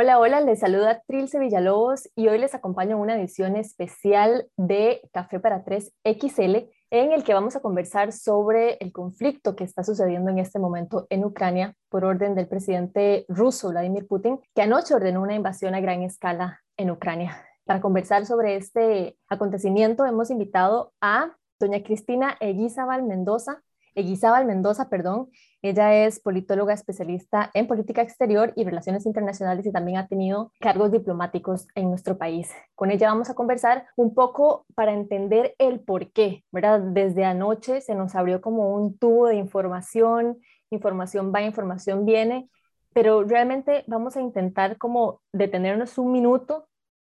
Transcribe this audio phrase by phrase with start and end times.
[0.00, 5.00] Hola, hola, les saluda Trilce Villalobos y hoy les acompaño en una edición especial de
[5.12, 6.54] Café para 3 XL
[6.90, 11.08] en el que vamos a conversar sobre el conflicto que está sucediendo en este momento
[11.10, 15.80] en Ucrania por orden del presidente ruso Vladimir Putin, que anoche ordenó una invasión a
[15.80, 17.44] gran escala en Ucrania.
[17.64, 23.64] Para conversar sobre este acontecimiento hemos invitado a doña Cristina Eguizábal Mendoza,
[23.98, 25.28] Eguizábal Mendoza, perdón.
[25.60, 30.92] Ella es politóloga especialista en política exterior y relaciones internacionales y también ha tenido cargos
[30.92, 32.52] diplomáticos en nuestro país.
[32.76, 36.80] Con ella vamos a conversar un poco para entender el por qué, ¿verdad?
[36.80, 40.38] Desde anoche se nos abrió como un tubo de información,
[40.70, 42.48] información va, información viene,
[42.94, 46.68] pero realmente vamos a intentar como detenernos un minuto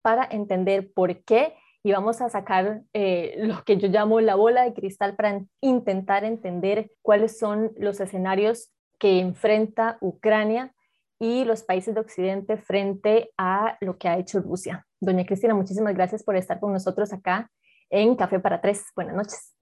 [0.02, 4.62] para entender por qué y vamos a sacar eh, lo que yo llamo la bola
[4.62, 10.74] de cristal para intentar entender cuáles son los escenarios que enfrenta Ucrania
[11.18, 14.87] y los países de Occidente frente a lo que ha hecho Rusia.
[15.00, 17.51] Doña Cristina, muchísimas gracias por estar con nosotros acá
[17.90, 18.87] en Café para Tres.
[18.95, 19.54] Buenas noches.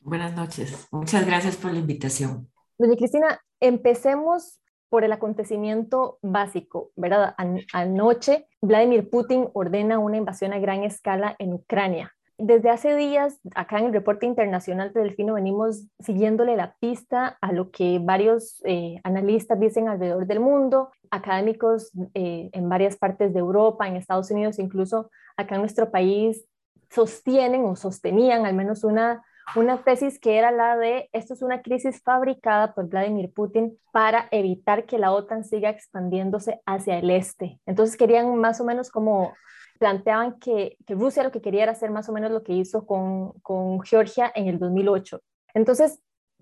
[0.00, 0.88] Buenas noches.
[0.90, 2.50] Muchas gracias por la invitación.
[2.78, 4.61] Doña Cristina, empecemos
[4.92, 7.34] por el acontecimiento básico, ¿verdad?
[7.72, 12.12] anoche, Vladimir Putin ordena una invasión a gran escala en Ucrania.
[12.36, 17.52] Desde hace días, acá en el reporte internacional de Delfino, venimos siguiéndole la pista a
[17.52, 23.38] lo que varios eh, analistas dicen alrededor del mundo, académicos eh, en varias partes de
[23.38, 26.44] Europa, en Estados Unidos, incluso acá en nuestro país,
[26.90, 29.24] sostienen o sostenían al menos una
[29.56, 34.28] una tesis que era la de esto es una crisis fabricada por Vladimir Putin para
[34.30, 37.60] evitar que la OTAN siga expandiéndose hacia el este.
[37.66, 39.32] Entonces querían más o menos como
[39.78, 43.80] planteaban que, Rusia lo que quería era hacer más o menos lo que hizo con,
[43.84, 45.20] Georgia en el 2008.
[45.54, 46.00] Entonces,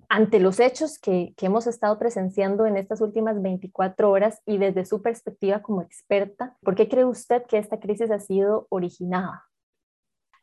[0.09, 4.85] ante los hechos que, que, hemos estado presenciando en estas últimas 24 horas y desde
[4.85, 9.50] su perspectiva como experta, ¿por qué cree usted que esta crisis ha sido originada?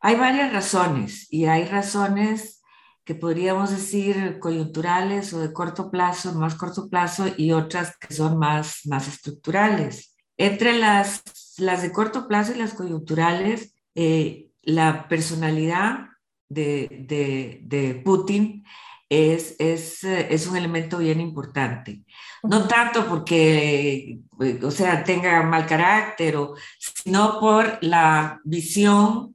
[0.00, 2.62] Hay varias razones y hay razones
[3.04, 8.38] que podríamos decir coyunturales o de corto plazo, más corto plazo, y otras que son
[8.38, 10.14] más, más estructurales.
[10.36, 11.22] Entre las,
[11.56, 16.08] las de corto plazo y las coyunturales, eh, la personalidad
[16.50, 18.64] de, de, de Putin
[19.08, 22.04] es, es, es, un elemento bien importante.
[22.42, 24.20] No tanto porque,
[24.62, 29.34] o sea, tenga mal carácter, o, sino por la visión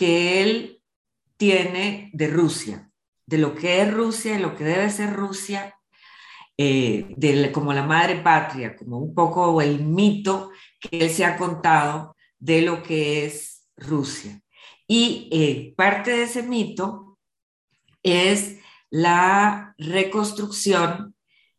[0.00, 0.82] que él
[1.36, 2.90] tiene de Rusia,
[3.26, 5.76] de lo que es Rusia, de lo que debe ser Rusia,
[6.56, 7.14] eh,
[7.52, 12.62] como la madre patria, como un poco el mito que él se ha contado de
[12.62, 14.40] lo que es Rusia.
[14.88, 17.18] Y eh, parte de ese mito
[18.02, 18.56] es
[18.88, 21.14] la reconstrucción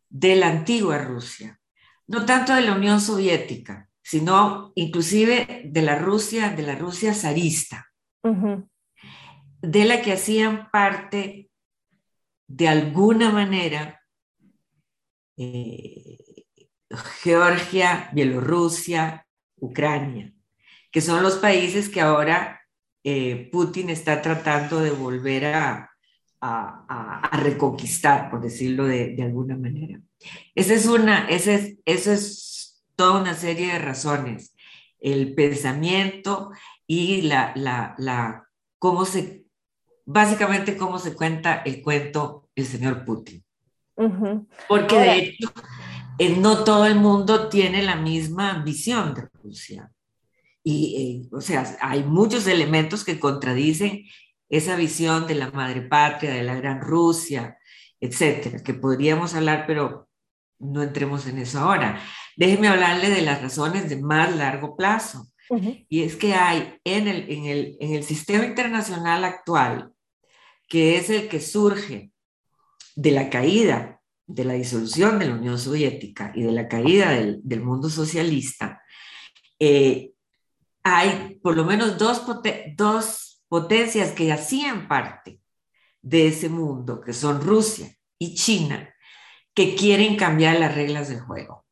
[0.08, 1.60] de la antigua Rusia,
[2.08, 7.91] no tanto de la Unión Soviética, sino inclusive de la Rusia, de la Rusia zarista
[8.22, 11.50] de la que hacían parte
[12.46, 14.02] de alguna manera
[15.36, 16.18] eh,
[17.22, 20.32] Georgia, Bielorrusia, Ucrania,
[20.90, 22.60] que son los países que ahora
[23.04, 25.88] eh, Putin está tratando de volver a,
[27.32, 30.00] reconquistar, por decirlo de, alguna manera.
[30.56, 34.52] Esa es una, esa es, eso es toda una serie de razones.
[34.98, 36.50] El pensamiento,
[36.94, 38.46] y la, la, la,
[38.78, 39.46] cómo se,
[40.04, 43.42] básicamente cómo se cuenta el cuento el señor Putin.
[44.68, 45.52] Porque de hecho,
[46.18, 49.90] eh, no todo el mundo tiene la misma visión de Rusia.
[50.62, 54.04] Y, eh, o sea, hay muchos elementos que contradicen
[54.50, 57.56] esa visión de la madre patria, de la gran Rusia,
[58.00, 60.10] etcétera, que podríamos hablar, pero
[60.58, 61.98] no entremos en eso ahora.
[62.36, 65.31] Déjeme hablarle de las razones de más largo plazo.
[65.88, 69.92] Y es que hay en el, en, el, en el sistema internacional actual,
[70.68, 72.12] que es el que surge
[72.96, 77.40] de la caída, de la disolución de la Unión Soviética y de la caída del,
[77.42, 78.82] del mundo socialista,
[79.58, 80.12] eh,
[80.82, 82.22] hay por lo menos dos,
[82.76, 85.40] dos potencias que hacían parte
[86.00, 88.92] de ese mundo, que son Rusia y China,
[89.54, 91.64] que quieren cambiar las reglas del juego.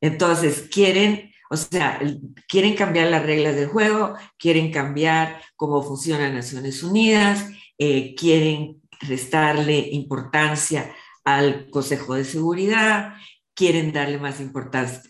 [0.00, 2.00] Entonces, quieren o sea,
[2.48, 7.48] quieren cambiar las reglas del juego, quieren cambiar cómo funciona Naciones Unidas,
[7.78, 10.94] eh, quieren restarle importancia
[11.24, 13.14] al Consejo de Seguridad,
[13.54, 15.02] quieren darle más importancia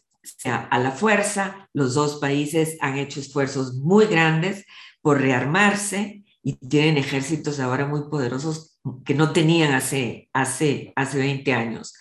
[0.71, 1.69] a la fuerza.
[1.73, 4.65] Los dos países han hecho esfuerzos muy grandes
[5.00, 11.53] por rearmarse y tienen ejércitos ahora muy poderosos que no tenían hace, hace, hace 20
[11.53, 11.94] años.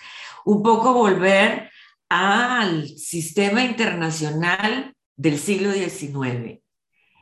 [0.44, 1.72] Un poco volver
[2.10, 6.62] al sistema internacional del siglo XIX,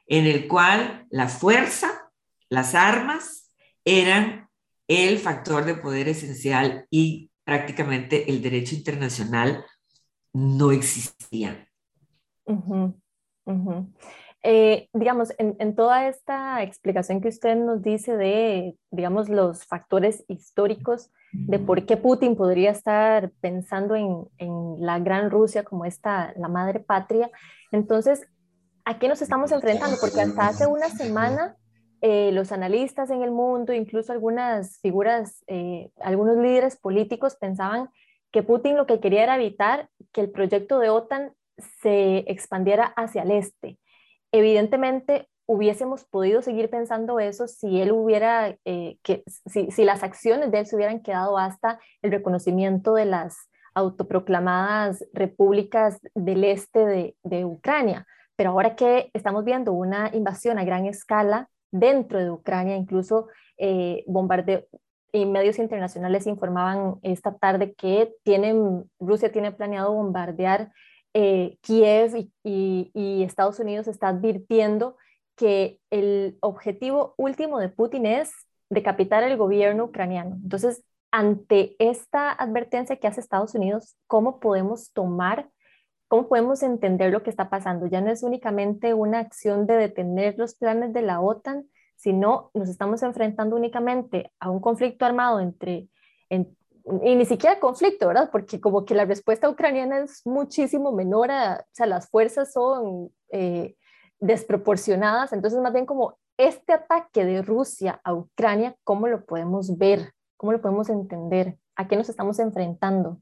[0.07, 2.11] en el cual la fuerza,
[2.49, 3.51] las armas,
[3.85, 4.47] eran
[4.87, 9.65] el factor de poder esencial y prácticamente el derecho internacional
[10.33, 11.67] no existía.
[14.45, 21.11] Eh, digamos, en, toda esta explicación que usted nos dice de, digamos, los factores históricos
[21.31, 24.27] de por qué Putin podría estar pensando en,
[24.79, 27.31] la gran Rusia como esta, la madre patria,
[27.71, 28.27] entonces,
[28.83, 29.95] ¿a qué nos estamos enfrentando?
[30.01, 31.55] Porque hasta hace una semana
[32.01, 37.89] eh, los analistas en el mundo, incluso algunas figuras, eh, algunos líderes políticos pensaban
[38.29, 41.31] que Putin lo que quería era evitar que el proyecto de OTAN
[41.81, 43.77] se expandiera hacia el este
[44.33, 50.51] evidentemente hubiésemos podido seguir pensando eso si él hubiera, eh, que, si, si, las acciones
[50.51, 57.15] de él se hubieran quedado hasta el reconocimiento de las autoproclamadas repúblicas del este de,
[57.23, 58.05] de Ucrania.
[58.35, 63.27] Pero ahora que estamos viendo una invasión a gran escala dentro de Ucrania, incluso
[63.57, 64.65] eh, bombardeo,
[65.11, 70.71] y medios internacionales informaban esta tarde que tienen, Rusia tiene planeado bombardear
[71.13, 74.97] eh, Kiev y, Estados Unidos está advirtiendo
[75.35, 78.31] que el objetivo último de Putin es
[78.69, 80.35] decapitar el gobierno ucraniano.
[80.43, 85.49] Entonces, ante esta advertencia que hace Estados Unidos, ¿cómo podemos tomar,
[86.07, 87.87] cómo podemos entender lo que está pasando?
[87.87, 92.67] Ya no es únicamente una acción de detener los planes de la OTAN, sino nos
[92.67, 95.87] estamos enfrentando únicamente a un conflicto armado entre,
[96.85, 98.29] y ni siquiera conflicto, ¿verdad?
[98.31, 103.75] Porque como que la respuesta ucraniana es muchísimo menor, o sea, las fuerzas son eh,
[104.19, 110.13] desproporcionadas, entonces más bien como este ataque de Rusia a Ucrania, ¿cómo lo podemos ver?
[110.35, 111.57] ¿Cómo lo podemos entender?
[111.75, 113.21] ¿A qué nos estamos enfrentando?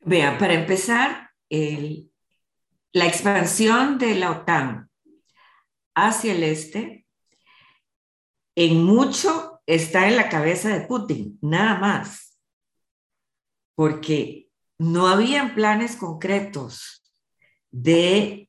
[0.00, 4.88] Vea, para empezar, la expansión de la OTAN
[5.94, 7.06] hacia el este,
[8.54, 12.31] en mucho está en la cabeza de Putin, nada más
[13.74, 14.48] porque
[14.78, 17.02] no habían planes concretos
[17.70, 18.48] de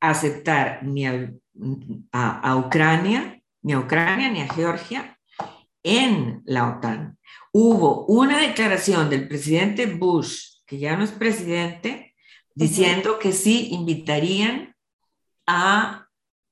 [0.00, 5.18] aceptar ni a, Ucrania, ni a Ucrania, ni a Georgia
[5.82, 7.18] en la OTAN.
[7.52, 12.14] Hubo una declaración del presidente Bush, que ya no es presidente,
[12.54, 14.74] diciendo que sí invitarían
[15.46, 16.08] a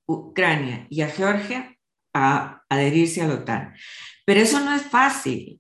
[0.06, 1.76] Ucrania y a Georgia
[2.12, 3.75] a adherirse a la OTAN.
[4.25, 5.59] Pero eso no es fácil.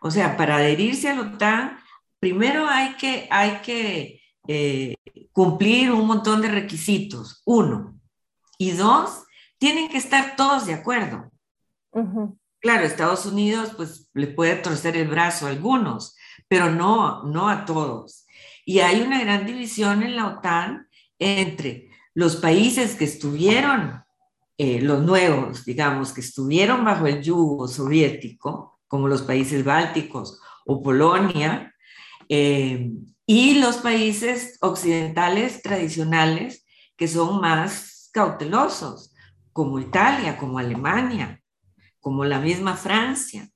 [0.00, 1.78] O sea, para adherirse a la OTAN,
[2.18, 4.94] primero hay que, hay que eh,
[5.32, 7.98] cumplir un montón de requisitos, uno.
[8.58, 9.24] Y dos,
[9.58, 11.30] tienen que estar todos de acuerdo.
[12.60, 16.16] Claro, Estados Unidos pues le puede torcer el brazo a algunos,
[16.48, 18.26] pero no, no a todos.
[18.64, 20.88] Y hay una gran división en la OTAN
[21.18, 24.04] entre los países que estuvieron,
[24.58, 30.82] eh, los nuevos, digamos, que estuvieron bajo el yugo soviético, como los países bálticos o
[30.82, 31.72] Polonia,
[32.28, 32.90] eh,
[33.24, 36.66] y los países occidentales tradicionales
[36.96, 39.14] que son más cautelosos,
[39.52, 41.40] como Italia, como Alemania,
[42.00, 43.48] como la misma Francia.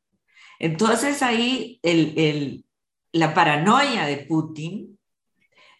[0.60, 2.64] Entonces ahí el,
[3.10, 4.96] la paranoia de Putin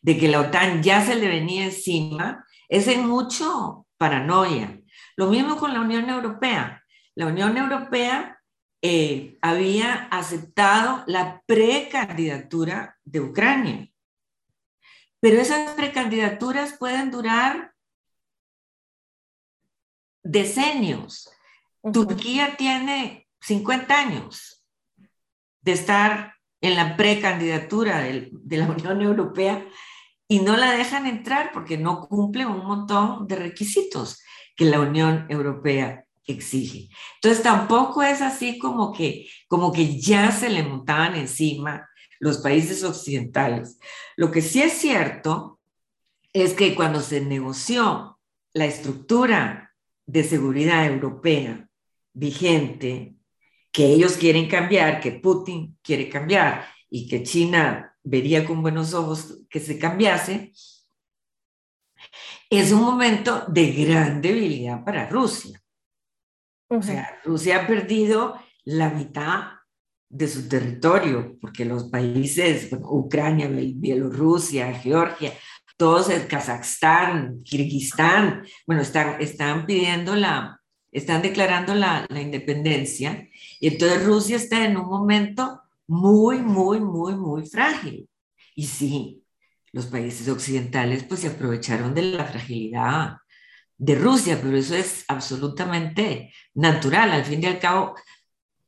[0.03, 4.81] de que la OTAN ya se le venía encima es en mucho paranoia.
[5.15, 6.83] Lo mismo con la Unión Europea.
[7.15, 8.34] La Unión Europea
[8.87, 13.91] eh, había aceptado la precandidatura de Ucrania.
[15.21, 17.73] Pero esas precandidaturas pueden durar
[20.23, 21.31] decenios.
[21.95, 24.67] Turquía tiene 50 años
[25.63, 29.67] de estar en la precandidatura de la Unión Europea
[30.29, 34.23] y no la dejan entrar porque no cumple un montón de requisitos
[34.55, 36.89] que la Unión Europea exige.
[37.17, 41.89] Entonces tampoco es así como que, como que ya se le montaban encima
[42.21, 43.79] los países occidentales.
[44.17, 45.61] Lo que sí es cierto
[46.33, 48.19] es que cuando se negoció
[48.53, 49.75] la estructura
[50.07, 51.69] de seguridad europea
[52.13, 53.17] vigente,
[53.73, 59.41] que ellos quieren cambiar, que Putin quiere cambiar y que China vería con buenos ojos
[59.51, 60.53] que se cambiase,
[62.51, 65.61] es un momento de gran debilidad para Rusia.
[66.79, 69.45] O sea, Rusia ha perdido la mitad
[70.09, 75.33] de su territorio, porque los países, Ucrania, Bielorrusia, Georgia,
[75.77, 80.61] todos, el Kazajstán, Kirguistán, bueno, están, están pidiendo la,
[80.93, 83.29] están declarando la, la independencia,
[83.59, 88.09] y entonces Rusia está en un momento muy, muy, muy, muy frágil.
[88.55, 89.25] Y sí,
[89.73, 93.17] los países occidentales pues se aprovecharon de la fragilidad
[93.77, 97.11] de Rusia, pero eso es absolutamente natural.
[97.11, 97.95] Al fin y al cabo,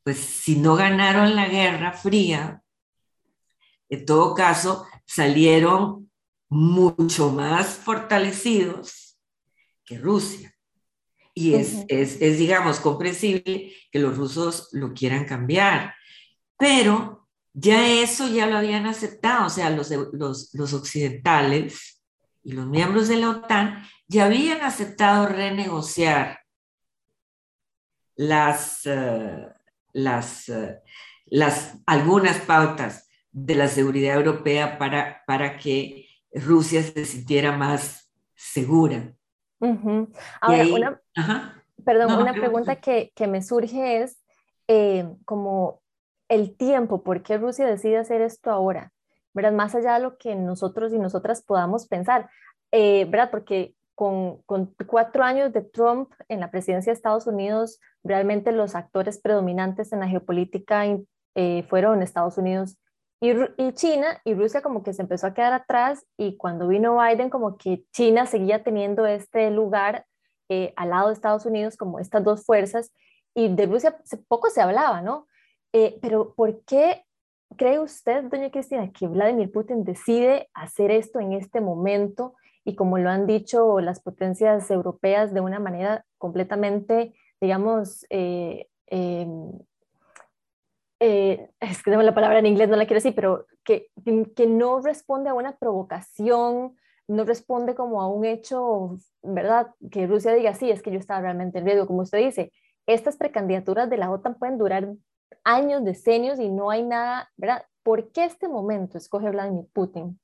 [0.02, 2.62] pues si no ganaron la Guerra Fría,
[3.88, 6.10] en todo caso salieron
[6.48, 9.18] mucho más fortalecidos
[9.84, 10.52] que Rusia.
[11.34, 15.94] Y es, es, es, digamos, comprensible que los rusos lo quieran cambiar.
[16.58, 21.95] Pero ya eso ya lo habían aceptado, o sea, los, los, los occidentales
[22.46, 26.38] y los miembros de la OTAN ya habían aceptado renegociar
[28.14, 28.88] las,
[29.92, 30.78] las, eh,
[31.24, 39.12] las, algunas pautas de la seguridad europea para, para que Rusia se sintiera más segura.
[40.40, 44.22] Ahora, una, perdón, una pregunta que, que, me surge es,
[44.68, 45.82] eh, como
[46.28, 48.92] el tiempo, por qué Rusia decide hacer esto ahora,
[49.36, 49.52] ¿verdad?
[49.52, 52.28] Más allá de lo que nosotros y nosotras podamos pensar,
[52.72, 53.30] eh, ¿verdad?
[53.30, 54.42] Porque con,
[54.86, 60.00] cuatro años de Trump en la presidencia de Estados Unidos, realmente los actores predominantes en
[60.00, 60.84] la geopolítica
[61.34, 62.78] eh, fueron Estados Unidos
[63.20, 67.30] y, China, y Rusia como que se empezó a quedar atrás, y cuando vino Biden,
[67.30, 70.04] como que China seguía teniendo este lugar
[70.50, 72.92] eh, al lado de Estados Unidos, como estas dos fuerzas,
[73.34, 73.96] y de Rusia
[74.28, 75.26] poco se hablaba, ¿no?
[75.72, 77.05] Eh, pero ¿por qué
[77.56, 82.34] cree usted, doña Cristina, que Vladimir Putin decide hacer esto en este momento
[82.64, 89.52] y como lo han dicho las potencias europeas de una manera completamente, digamos, eh, em,
[91.00, 93.88] eh, es que la palabra en inglés, no la quiero decir, pero que,
[94.34, 96.76] que no responde a una provocación,
[97.08, 99.68] no responde como a un hecho, ¿verdad?
[99.90, 102.52] Que Rusia diga, sí, es que yo estaba realmente en riesgo, como usted dice.
[102.86, 104.88] Estas precandidaturas de la OTAN pueden durar
[105.44, 107.64] años, decenios y no hay nada, ¿verdad?
[107.82, 110.20] ¿Por qué este momento escoge Vladimir Putin?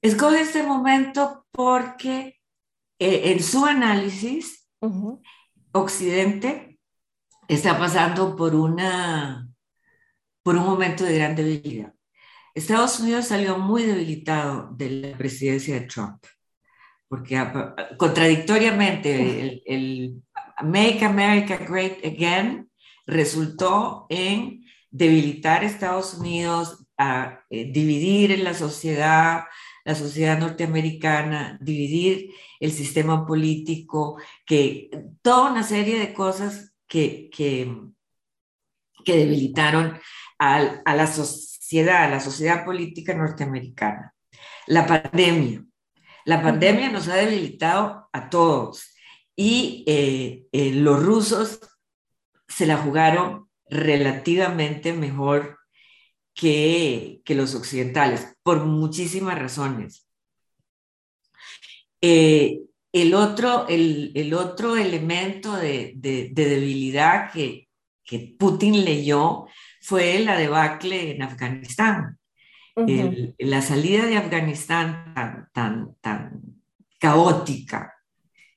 [0.00, 2.40] Escoge este momento porque
[2.98, 4.68] eh, en su análisis,
[5.72, 6.80] Occidente
[7.46, 9.48] está pasando por, una,
[10.42, 11.94] por un momento de gran debilidad.
[12.54, 16.24] Estados Unidos salió muy debilitado de la presidencia de Trump,
[17.08, 17.40] porque
[17.96, 20.22] contradictoriamente el, el
[20.62, 22.71] Make America Great Again
[23.06, 29.44] resultó en debilitar a Estados Unidos, a eh, dividir en la sociedad,
[29.84, 32.30] la sociedad norteamericana, dividir
[32.60, 34.90] el sistema político, que
[35.22, 37.74] toda una serie de cosas que, que,
[39.04, 39.98] que debilitaron
[40.38, 44.14] a, la sociedad, a la sociedad política norteamericana.
[44.66, 45.64] La pandemia.
[46.24, 48.94] La pandemia nos ha debilitado a todos
[49.34, 51.60] y eh, eh, los rusos
[52.54, 55.58] se la jugaron relativamente mejor
[56.34, 60.06] que, los occidentales, por muchísimas razones.
[62.00, 62.60] Eh,
[62.92, 67.68] el, otro, el, otro elemento de, debilidad que,
[68.38, 69.46] Putin leyó
[69.80, 72.18] fue la debacle en Afganistán.
[73.38, 76.42] la salida de Afganistán tan, tan, tan
[76.98, 77.94] caótica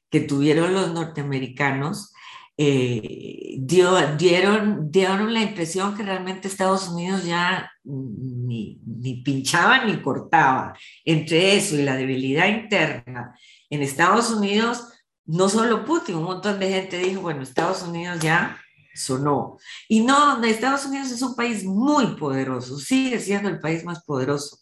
[0.09, 2.13] que tuvieron los norteamericanos
[2.57, 10.01] eh, dio, dieron, dieron la impresión que realmente Estados Unidos ya ni, ni pinchaba ni
[10.01, 10.74] cortaba.
[11.03, 13.38] Entre eso y la debilidad interna
[13.69, 14.88] en Estados Unidos,
[15.25, 18.57] no solo Putin, un montón de gente dijo, bueno, Estados Unidos ya
[18.93, 19.57] sonó.
[19.89, 24.59] Y no, Estados Unidos es un país muy poderoso, sigue siendo el país más poderoso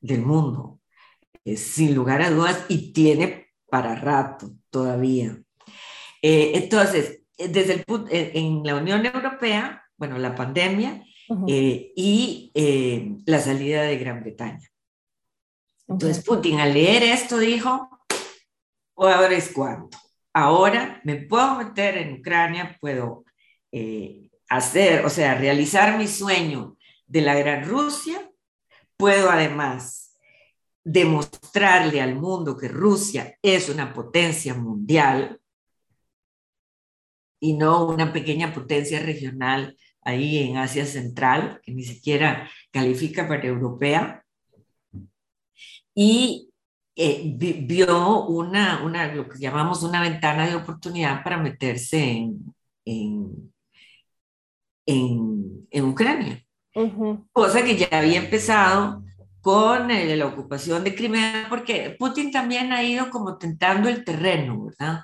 [0.00, 0.80] del mundo,
[1.56, 5.38] sin lugar a dudas, y tiene para rato todavía.
[6.22, 11.04] Eh, entonces, eh, desde el, eh, en la Unión Europea, bueno, la pandemia
[11.46, 12.52] eh, y
[13.26, 14.68] la salida de Gran Bretaña.
[15.86, 17.88] Entonces Putin al leer esto dijo,
[18.96, 19.90] ahora es cuando.
[20.32, 23.24] Ahora me puedo meter en Ucrania, puedo
[24.48, 28.30] hacer, o sea, realizar mi sueño de la gran Rusia,
[28.96, 30.00] puedo además
[30.84, 35.40] demostrarle al mundo que Rusia es una potencia mundial,
[37.40, 43.46] y no una pequeña potencia regional ahí en Asia Central, que ni siquiera califica para
[43.46, 44.24] europea.
[45.94, 46.50] Y
[46.94, 52.54] eh, vio una, una, lo que llamamos una ventana de oportunidad para meterse en,
[52.84, 53.52] en,
[55.70, 56.44] en, Ucrania.
[57.32, 59.02] Cosa que ya había empezado
[59.40, 64.66] con eh, la ocupación de Crimea, porque Putin también ha ido como tentando el terreno,
[64.66, 65.00] ¿verdad?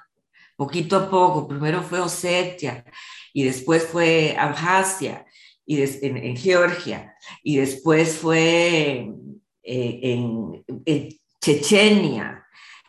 [0.57, 1.47] Poquito a poco.
[1.47, 2.85] Primero fue Osetia
[3.33, 5.27] y después fue Abjasia
[5.65, 9.13] y en, Georgia y después fue
[9.63, 10.65] eh, en,
[11.41, 12.45] Chechenia,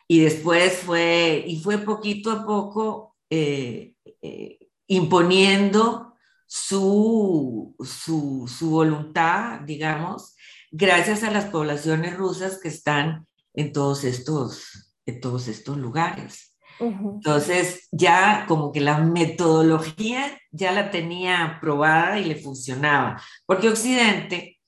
[0.07, 3.93] y después fue, y fue poquito a poco eh,
[4.87, 6.15] imponiendo
[6.47, 10.35] su, su, su, voluntad, digamos,
[10.71, 16.46] gracias a las poblaciones rusas que están en todos estos, en todos estos lugares.
[16.79, 24.59] Entonces, ya como que la metodología ya la tenía probada y le funcionaba, porque Occidente,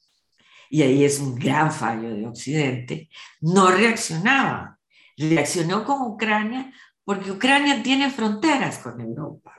[0.69, 3.09] y ahí es un gran fallo de Occidente,
[3.41, 4.77] no reaccionaba.
[5.17, 6.71] Reaccionó con Ucrania
[7.03, 9.53] porque Ucrania tiene fronteras con Europa.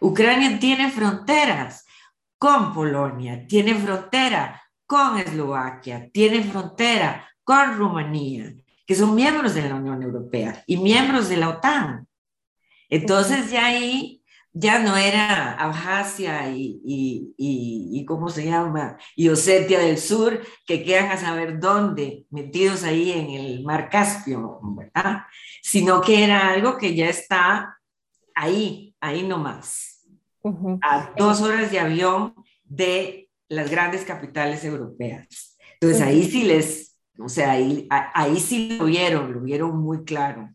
[0.00, 1.86] Ucrania tiene fronteras
[2.36, 8.52] con Polonia, tiene frontera con Eslovaquia, tiene frontera con Rumanía,
[8.86, 12.06] que son miembros de la Unión Europea y miembros de la OTAN.
[12.88, 14.22] Entonces ya ahí
[14.58, 16.80] ya no era Abjasia y,
[17.36, 18.96] y, ¿cómo se llama?
[19.14, 24.58] Y Osetia del Sur, que quedan a saber dónde, metidos ahí en el mar Caspio,
[24.62, 25.24] ¿verdad?
[25.62, 27.76] Sino que era algo que ya está
[28.34, 30.06] ahí, ahí nomás,
[30.82, 35.58] a dos horas de avión de las grandes capitales europeas.
[35.74, 40.50] Entonces ahí sí les, o sea, ahí, ahí sí lo vieron, lo vieron muy claro.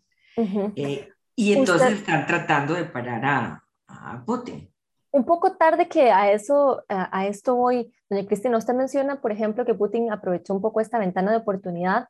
[0.75, 4.69] Eh, y entonces están tratando de parar a, a, Putin.
[5.11, 9.65] Un poco tarde que a eso, a, esto voy, doña Cristina, usted menciona, por ejemplo,
[9.65, 12.07] que Putin aprovechó un poco esta ventana de oportunidad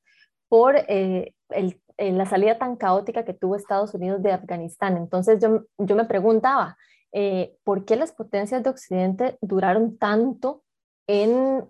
[0.50, 4.98] por eh, el, la salida tan caótica que tuvo Estados Unidos de Afganistán.
[4.98, 6.78] Entonces yo, yo me preguntaba,
[7.12, 10.64] eh, ¿por qué las potencias de Occidente duraron tanto
[11.08, 11.64] en,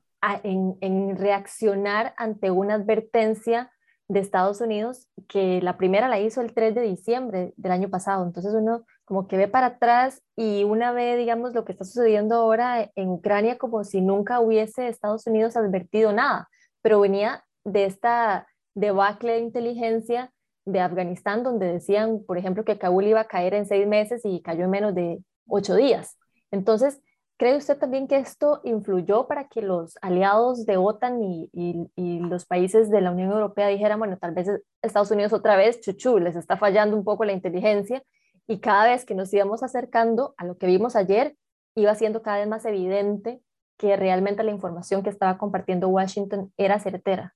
[0.44, 3.72] en, reaccionar ante una advertencia
[4.08, 8.26] de Estados Unidos que la primera la hizo el 3 de diciembre del año pasado.
[8.26, 12.36] Entonces uno como que ve para atrás y una ve, digamos, lo que está sucediendo
[12.36, 16.50] ahora en Ucrania como si nunca hubiese Estados Unidos advertido nada,
[16.82, 20.32] pero venía de esta debacle de inteligencia
[20.66, 24.42] de Afganistán, donde decían, por ejemplo, que Kabul iba a caer en seis meses y
[24.42, 26.18] cayó en menos de ocho días.
[26.52, 27.02] Entonces,
[27.42, 31.50] ¿cree usted también que esto influyó para que los aliados de OTAN y,
[31.96, 34.48] y, los países de la Unión Europea dijeran, bueno, tal vez
[34.84, 38.04] Estados Unidos otra vez, chuchu, les está fallando un poco la inteligencia
[38.46, 41.36] y cada vez que nos íbamos acercando a lo que vimos ayer,
[41.74, 43.42] iba siendo cada vez más evidente
[43.76, 47.34] que realmente la información que estaba compartiendo Washington era certera?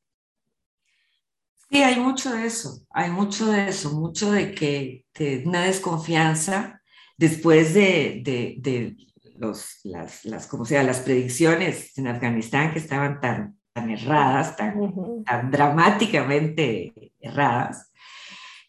[1.68, 6.84] Sí, hay mucho de eso, hay mucho de eso, mucho de que de una desconfianza
[7.18, 8.96] después de, de,
[9.38, 14.76] los, las, las, como sea, las predicciones en Afganistán que estaban tan, tan erradas, tan,
[15.24, 17.92] tan dramáticamente erradas,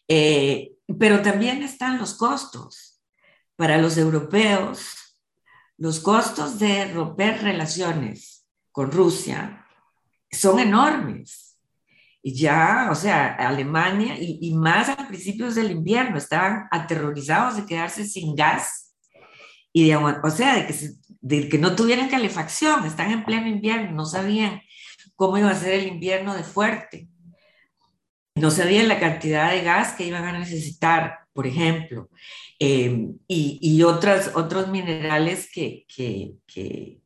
[0.07, 3.01] eh, pero también están los costos.
[3.55, 5.17] Para los europeos,
[5.77, 9.65] los costos de romper relaciones con Rusia
[10.31, 11.57] son enormes.
[12.21, 18.05] Y ya, o sea, Alemania y, más a principios del invierno estaban aterrorizados de quedarse
[18.05, 18.86] sin gas
[19.85, 20.75] de, o sea, de que,
[21.21, 24.61] de que no tuvieran calefacción, están en pleno invierno, no sabían
[25.15, 27.09] cómo iba a ser el invierno de fuerte,
[28.35, 32.09] no sabían la cantidad de gas que iban a necesitar, por ejemplo,
[32.59, 36.99] eh, y, y otras, otros minerales que, que, que,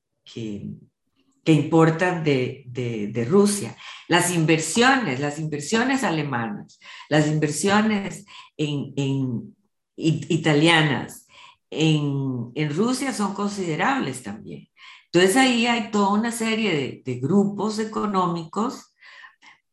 [1.44, 3.76] que importan de, de, Rusia.
[4.08, 6.80] Las inversiones, las inversiones alemanas,
[7.10, 8.26] las inversiones
[8.58, 9.56] en, en
[9.96, 11.28] italianas
[11.72, 14.68] en, en, Rusia son considerables también.
[15.06, 18.94] Entonces ahí hay toda una serie de, de grupos económicos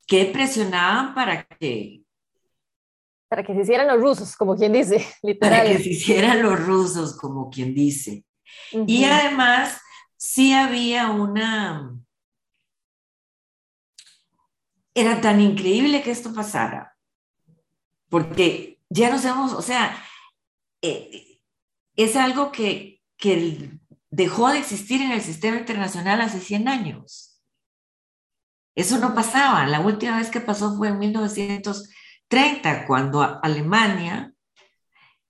[0.07, 2.03] que presionaban para que...
[3.29, 5.59] Para que se hicieran los rusos, como quien dice, literal.
[5.67, 8.25] Para que se hicieran los rusos, como quien dice.
[8.87, 9.79] Y además
[10.17, 11.95] sí había una...
[14.95, 16.97] Era tan increíble que esto pasara,
[18.09, 20.03] porque ya nos hemos, o sea,
[20.83, 21.28] eh,
[21.99, 23.71] es algo que, que
[24.11, 27.41] dejó de existir en el sistema internacional hace 100 años.
[28.75, 29.67] Eso no pasaba.
[29.67, 34.33] La última vez que pasó fue en 1930, cuando Alemania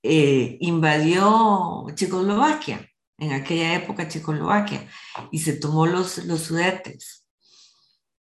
[0.02, 4.88] eh, invadió Checoslovaquia en aquella época Checoslovaquia,
[5.32, 7.26] y se tomó los, los sudetes.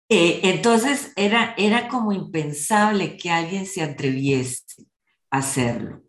[0.09, 4.87] Eh, entonces era, era como impensable que alguien se atreviese
[5.29, 6.01] a hacerlo.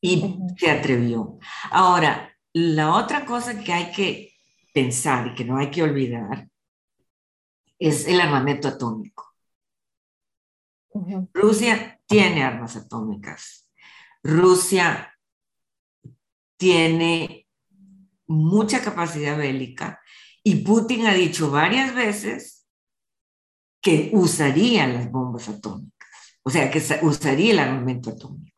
[0.00, 1.38] Y se atrevió.
[1.70, 4.32] Ahora, la otra cosa que hay que
[4.72, 6.48] pensar y que no hay que olvidar
[7.78, 9.34] es el armamento atómico.
[11.34, 13.70] Rusia tiene armas atómicas.
[14.22, 15.14] Rusia
[16.56, 17.46] tiene
[18.26, 20.00] mucha capacidad bélica
[20.42, 22.66] y Putin ha dicho varias veces
[23.80, 28.55] que usaría las bombas atómicas, o sea, que usaría el armamento atómico.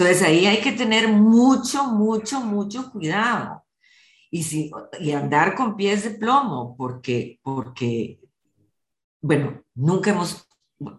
[0.00, 3.66] Entonces ahí hay que tener mucho, mucho, mucho cuidado
[4.30, 8.18] y, si, y andar con pies de plomo, porque, porque,
[9.20, 10.48] bueno, nunca hemos,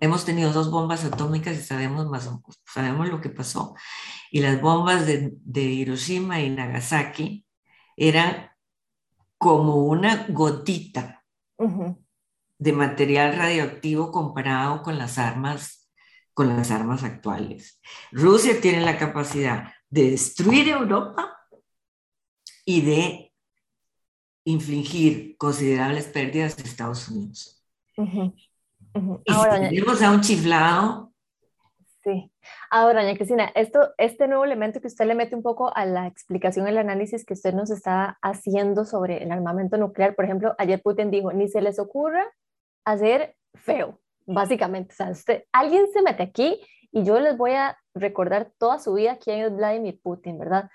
[0.01, 2.29] hemos tenido dos bombas atómicas y sabemos, más,
[2.71, 3.73] sabemos lo que pasó.
[4.29, 7.47] Y las bombas de, de Hiroshima y Nagasaki
[7.97, 8.51] eran
[9.39, 11.25] como una gotita
[12.59, 15.80] de material radioactivo comparado con las armas
[16.33, 17.81] con las armas actuales.
[18.11, 21.37] Rusia tiene la capacidad de destruir Europa
[22.65, 23.33] y de
[24.45, 27.63] infligir considerables pérdidas a Estados Unidos.
[27.97, 31.11] Y si tenemos a un chiflado.
[32.03, 32.31] Sí.
[32.71, 36.07] Ahora, doña Cristina, esto, este nuevo elemento que usted le mete un poco a la
[36.07, 40.81] explicación, el análisis que usted nos está haciendo sobre el armamento nuclear, por ejemplo, ayer
[40.81, 42.25] Putin dijo, ni se les ocurra
[42.85, 44.93] hacer feo, básicamente.
[44.93, 46.60] O sea, usted, alguien se mete aquí
[46.91, 50.69] y yo les voy a recordar toda su vida quién es Vladimir Putin, ¿verdad?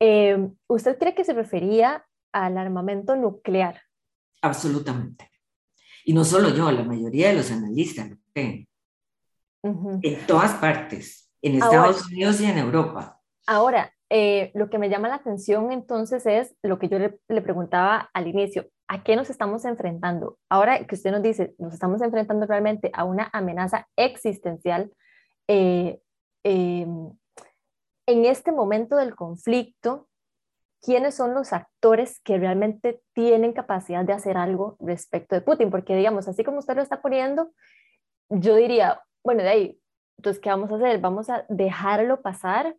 [0.00, 3.82] Eh, ¿Usted cree que se refería al armamento nuclear?
[4.42, 5.30] Absolutamente.
[6.04, 8.68] Y no solo yo, la mayoría de los analistas lo creen.
[9.62, 13.20] En todas partes en Estados Unidos y en Europa.
[13.46, 18.10] Ahora, eh, lo que me llama la atención entonces es lo que yo le, preguntaba
[18.12, 20.38] al inicio, ¿a qué nos estamos enfrentando?
[20.48, 24.92] Ahora que usted nos dice, nos estamos enfrentando realmente a una amenaza existencial.
[25.48, 26.00] Eh,
[26.44, 27.10] em,
[28.06, 30.08] en este momento del conflicto,
[30.80, 35.70] ¿quiénes son los actores que realmente tienen capacidad de hacer algo respecto de Putin?
[35.70, 37.50] Porque digamos, así como usted lo está poniendo,
[38.28, 39.80] yo diría, bueno, de ahí,
[40.18, 41.00] entonces, ¿qué vamos a hacer?
[41.00, 42.76] Vamos a dejarlo pasar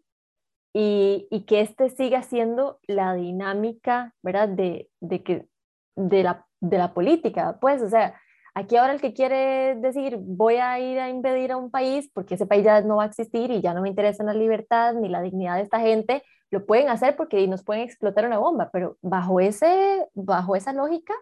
[0.74, 4.50] y, que este siga siendo la dinámica, ¿verdad?
[4.50, 4.90] De,
[5.24, 5.48] que,
[5.98, 8.16] de, la, de la política, pues, o sea,
[8.54, 12.36] aquí ahora el que quiere decir voy a ir a impedir a un país porque
[12.36, 15.10] ese país ya no va a existir y ya no me interesa la libertad ni
[15.10, 18.98] la dignidad de esta gente, lo pueden hacer porque nos pueden explotar una bomba, pero
[19.02, 21.14] bajo, ese, bajo esa lógica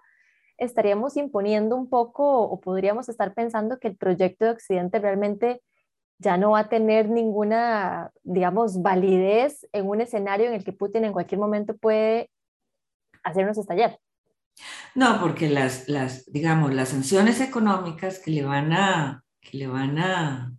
[0.58, 5.62] estaríamos imponiendo un poco o podríamos estar pensando que el proyecto de Occidente realmente
[6.20, 11.04] ya no va a tener ninguna, digamos, validez en un escenario en el que Putin
[11.04, 12.30] en cualquier momento puede
[13.24, 14.00] hacernos estallar.
[14.94, 19.98] No, porque las, las digamos, las sanciones económicas que le van a, que le van
[20.00, 20.54] a,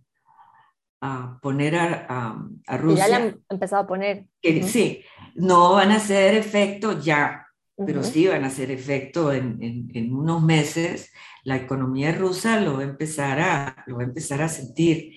[1.01, 3.07] a poner a, a, Rusia.
[3.07, 4.27] ya le han empezado a poner.
[4.41, 5.03] Que, Sí,
[5.35, 10.13] no van a hacer efecto ya, pero sí van a hacer efecto en, en, en,
[10.13, 11.11] unos meses.
[11.43, 15.13] La economía rusa lo va a empezar a, lo va a empezar a sentir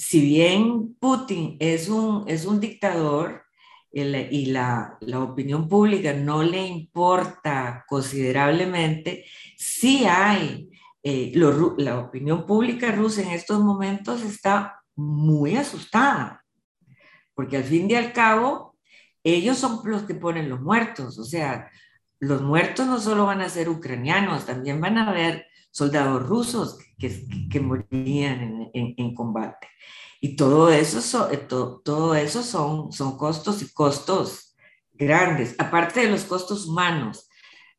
[0.00, 3.42] si bien Putin es un, es un dictador
[3.92, 9.24] y la, la, opinión pública no le importa considerablemente,
[9.56, 10.70] sí hay,
[11.02, 16.44] eh, la opinión pública rusa en estos momentos está muy asustada,
[17.34, 18.76] porque al fin y al cabo,
[19.24, 21.68] ellos son los que ponen los muertos, o sea,
[22.20, 27.26] los muertos no solo van a ser ucranianos, también van a haber soldados rusos que,
[27.50, 29.68] que morían en, en, combate.
[30.20, 34.54] Y todo eso, eh, todo eso son, son costos y costos
[34.92, 37.28] grandes, aparte de los costos humanos,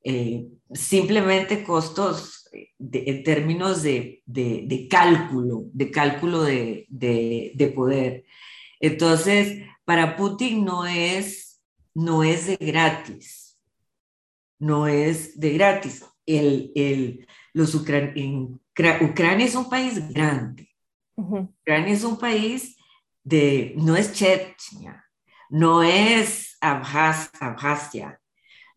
[0.03, 8.25] eh, simplemente costos eh, en términos de, de, de, cálculo, de cálculo de, de, poder.
[8.79, 11.61] Entonces, para Putin no es,
[11.93, 13.59] no es de gratis,
[14.57, 16.03] no es de gratis.
[16.25, 20.69] El, el, los Ucrania es un país grande.
[21.15, 22.77] Ucrania es un país
[23.23, 25.05] de, no es Chechnya,
[25.49, 28.19] no es Abjasia,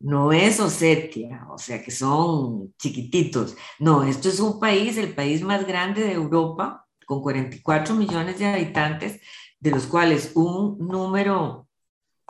[0.00, 3.56] no es Osetia, o sea que son chiquititos.
[3.78, 8.46] No, esto es un país, el país más grande de Europa, con 44 millones de
[8.46, 9.20] habitantes,
[9.60, 11.68] de los cuales un número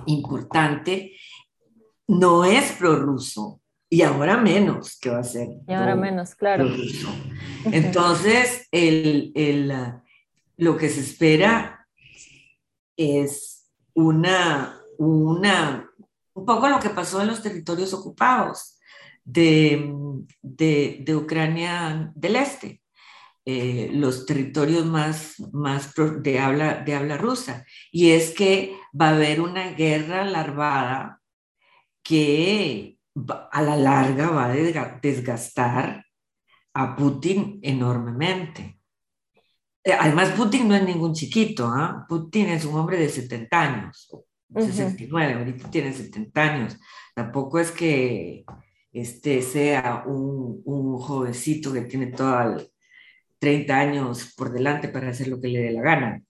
[0.06, 1.16] importante
[2.06, 5.48] no es prorruso, y ahora menos que va a ser.
[5.66, 6.66] Y ahora menos, claro.
[7.64, 9.72] Entonces, el, el,
[10.56, 11.86] lo que se espera
[12.96, 15.90] es una, una,
[16.34, 18.78] un poco lo que pasó en los territorios ocupados
[19.24, 19.92] de,
[20.42, 22.80] de, de Ucrania del Este.
[23.46, 25.92] Eh, los territorios más, más
[26.22, 27.66] de, habla, de habla rusa.
[27.92, 31.20] Y es que va a haber una guerra larvada
[32.02, 32.93] que
[33.52, 34.54] a la larga va a
[35.00, 36.04] desgastar
[36.74, 38.80] a Putin enormemente.
[39.84, 42.04] Eh, además, Putin no es ningún chiquito, ¿ah?
[42.08, 44.10] Putin es un hombre de 70 años,
[44.54, 46.78] 69, ahorita tiene 70 años.
[47.14, 48.44] Tampoco es que,
[48.92, 52.60] este, sea un, un jovencito que tiene todo
[53.38, 56.22] 30 años por delante para hacer lo que le dé la gana.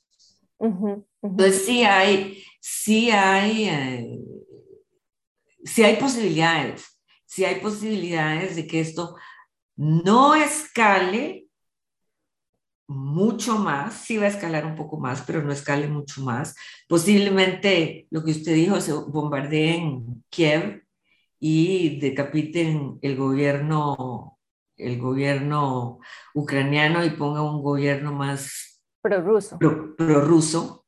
[1.23, 4.19] Entonces sí hay, sí hay, eh,
[5.65, 9.17] sí hay posibilidades, sí hay posibilidades de que esto
[9.77, 11.49] no escale
[12.87, 16.55] mucho más, sí va a escalar un poco más, pero no escale mucho más.
[16.87, 20.85] Posiblemente lo que usted dijo, se bombardeen Kiev
[21.41, 24.39] y decapiten el gobierno,
[24.77, 25.99] el gobierno
[26.35, 29.59] ucraniano y ponga un gobierno más prorruso.
[29.59, 30.85] Pro, ruso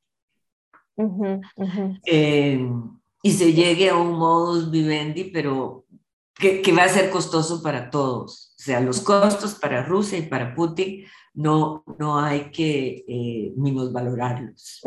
[2.05, 2.71] eh,
[3.22, 5.85] y se llegue a un modus vivendi, pero
[6.35, 8.55] que, que, va a ser costoso para todos.
[8.59, 11.05] O sea, los costos para Rusia y para Putin
[11.37, 14.83] no, no hay que eh, minusvalorarlos.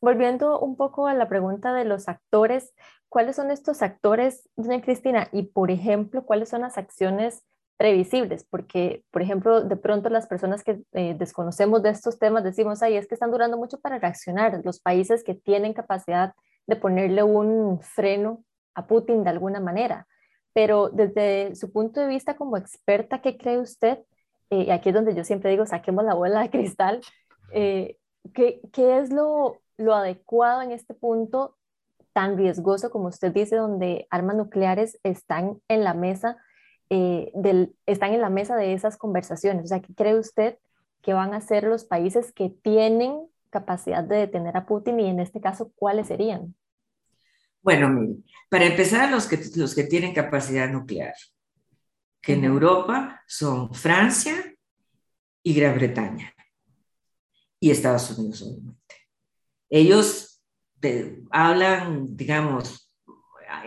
[0.00, 2.74] Volviendo un poco a la pregunta de los actores,
[3.08, 5.28] ¿cuáles son estos actores, doña Cristina?
[5.32, 7.42] Y, por ejemplo, ¿cuáles son las acciones
[7.78, 8.44] previsibles?
[8.44, 12.96] Porque, por ejemplo, de pronto las personas que eh, desconocemos de estos temas decimos, ay,
[12.96, 14.60] es que están durando mucho para reaccionar.
[14.64, 16.34] Los países que tienen capacidad
[16.68, 20.06] de ponerle un freno a Putin de alguna manera.
[20.52, 23.98] Pero desde su punto de vista como experta, ¿qué cree usted?
[24.50, 27.00] Eh, y aquí es donde yo siempre digo, saquemos la bola de cristal,
[27.52, 27.96] eh,
[28.34, 31.56] ¿qué, ¿qué, es lo, lo adecuado en este punto
[32.12, 36.36] tan riesgoso como usted dice, donde armas nucleares están en la mesa,
[36.90, 39.64] eh, del, están en la mesa de esas conversaciones?
[39.64, 40.58] O sea, ¿qué cree usted
[41.02, 45.20] que van a ser los países que tienen capacidad de detener a Putin y en
[45.20, 46.54] este caso, cuáles serían?
[47.62, 48.16] Bueno,
[48.48, 51.14] para empezar, los que, los que tienen capacidad nuclear
[52.20, 54.54] que en Europa son Francia
[55.42, 56.34] y Gran Bretaña
[57.60, 58.94] y Estados Unidos, obviamente.
[59.70, 60.42] Ellos
[61.30, 62.92] hablan, digamos,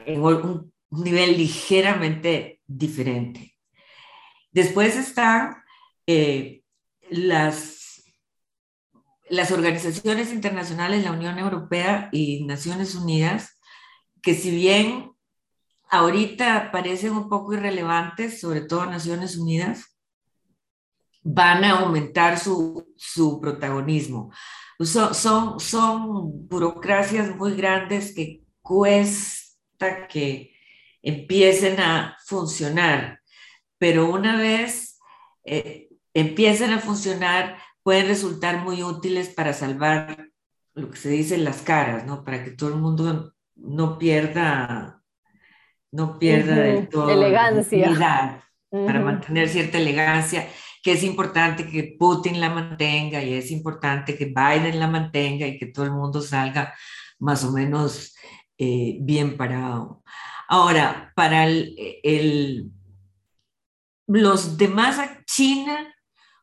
[0.06, 3.56] en un, nivel ligeramente diferente.
[4.52, 5.64] Después están
[6.06, 6.64] eh,
[7.10, 8.04] las,
[9.30, 13.61] las organizaciones internacionales, la Unión Europea y Naciones Unidas,
[14.22, 15.12] que si bien
[15.90, 19.98] ahorita parecen un poco irrelevantes, sobre todo Naciones Unidas,
[21.24, 24.32] van a aumentar su, su protagonismo.
[24.80, 30.56] Son, son, son, burocracias muy grandes que cuesta que
[31.04, 33.22] empiecen a funcionar,
[33.78, 35.00] pero una vez
[35.44, 40.30] eh, empiecen a funcionar, pueden resultar muy útiles para salvar
[40.74, 42.24] lo que se dice las caras, ¿no?
[42.24, 45.02] Para que todo el mundo no pierda
[45.92, 48.44] no pierda del todo elegancia.
[48.70, 50.48] para mantener cierta elegancia,
[50.82, 55.58] que es importante que Putin la mantenga y es importante que Biden la mantenga y
[55.58, 56.74] que todo el mundo salga
[57.20, 58.16] más o menos
[58.58, 60.02] eh, bien parado.
[60.48, 62.72] Ahora, para el,
[64.08, 65.94] los demás, China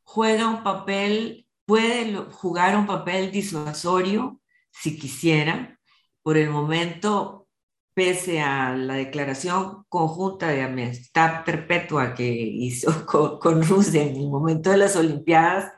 [0.02, 5.77] juega un papel, puede jugar un papel disuasorio si quisiera.
[6.22, 7.48] Por el momento,
[7.94, 13.06] pese a la declaración conjunta de amistad perpetua que hizo
[13.40, 15.72] con, Rusia en el momento de las Olimpiadas,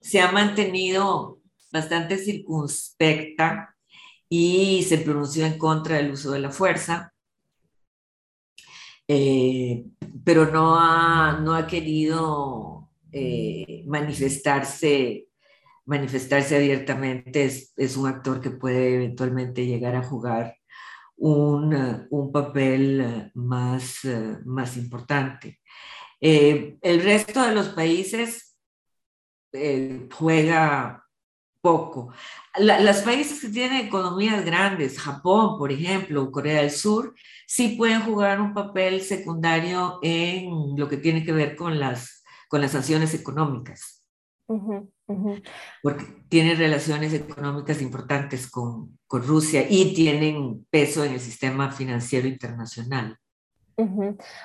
[0.00, 1.40] se ha mantenido
[1.72, 3.76] bastante circunspecta
[4.28, 7.12] y se pronunció en contra del uso de la fuerza,
[9.06, 9.84] eh,
[10.24, 15.26] pero no ha, no ha querido eh, manifestarse,
[15.90, 17.44] manifestarse abiertamente.
[17.44, 20.56] Es, es, un actor que puede eventualmente llegar a jugar
[21.16, 25.60] un, un papel eh, más, eh, más importante.
[26.20, 28.56] Eh, el resto de los países
[30.12, 31.04] juega
[31.60, 32.12] poco.
[32.56, 37.14] los países que tienen economías grandes, Japón, por ejemplo, Corea del Sur,
[37.48, 42.60] sí pueden jugar un papel secundario en lo que tiene que ver con las, con
[42.60, 44.00] las sanciones económicas.
[45.82, 52.28] Porque tienen relaciones económicas importantes con, con, Rusia y tienen peso en el sistema financiero
[52.28, 53.16] internacional.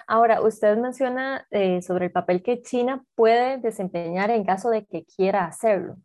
[0.08, 5.06] Ahora, usted menciona eh, sobre el papel que China puede desempeñar en caso de que
[5.06, 5.98] quiera hacerlo.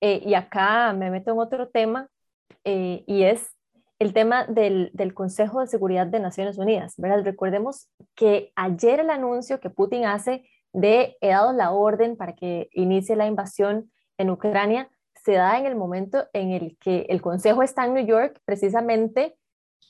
[0.00, 2.08] Eh, y acá me meto en otro tema
[2.64, 3.50] eh, y es
[3.98, 6.94] el tema del, del, Consejo de Seguridad de Naciones Unidas.
[6.98, 7.24] ¿verdad?
[7.24, 12.68] Recordemos que ayer el anuncio que Putin hace de he dado la orden para que
[12.72, 14.90] inicie la invasión en Ucrania
[15.24, 19.36] se da en el momento en el que el Consejo está en New York precisamente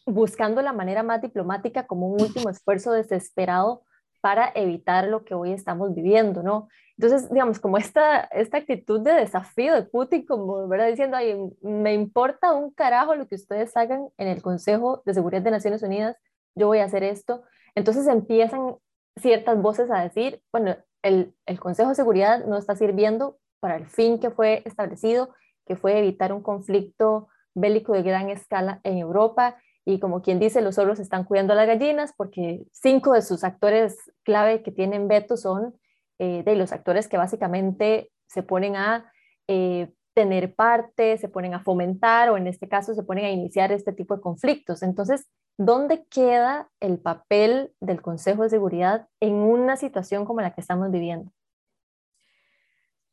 [0.07, 3.83] buscando la manera más diplomática como un último esfuerzo desesperado
[4.21, 6.69] para evitar lo que hoy estamos viviendo, ¿no?
[6.99, 10.89] Entonces, digamos, como esta, esta actitud de desafío de Putin, como, ¿verdad?
[10.89, 15.43] Diciendo, Ay, me importa un carajo lo que ustedes hagan en el Consejo de Seguridad
[15.43, 16.17] de Naciones Unidas,
[16.55, 17.43] yo voy a hacer esto.
[17.75, 18.77] Entonces empiezan
[19.17, 23.87] ciertas voces a decir, bueno, el, el Consejo de Seguridad no está sirviendo para el
[23.87, 25.31] fin que fue establecido,
[25.67, 29.57] que fue evitar un conflicto bélico de gran escala en Europa.
[29.85, 33.45] Y como quien dice, los zorros están cuidando a las gallinas porque cinco de sus
[33.45, 35.75] actores clave que tienen veto son
[36.19, 39.13] eh, de los actores que básicamente se ponen a
[39.49, 43.71] eh, tener parte, se ponen a fomentar o en este caso se ponen a iniciar
[43.71, 44.83] este tipo de conflictos.
[44.83, 50.63] Entonces, ¿dónde queda el papel del Consejo de Seguridad en una situación como la que
[50.63, 51.31] estamos viviendo?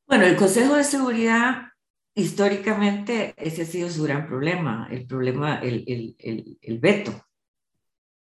[0.07, 1.73] Bueno, el Consejo de Seguridad
[2.15, 7.25] históricamente ese ha sido su gran problema, el problema, el, el, el, veto,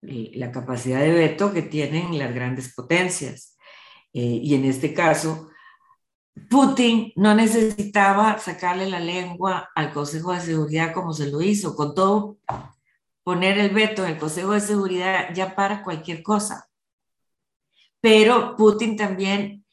[0.02, 3.58] la capacidad de veto que tienen las grandes potencias.
[4.14, 5.50] Eh, y en este caso,
[6.50, 11.94] Putin no necesitaba sacarle la lengua al Consejo de Seguridad como se lo hizo, con
[11.96, 12.38] todo
[13.24, 16.70] poner el veto en el Consejo de Seguridad ya para cualquier cosa.
[18.00, 19.66] Pero Putin también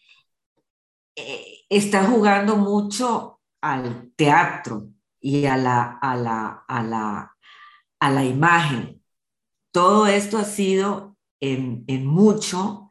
[1.16, 4.88] eh, está jugando mucho al teatro
[5.20, 7.36] y a la, a la, a la,
[8.00, 9.02] a la imagen.
[9.72, 12.88] Todo esto ha sido en, mucho,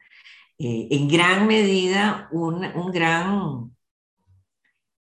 [0.58, 3.76] eh, en gran medida, un, un, gran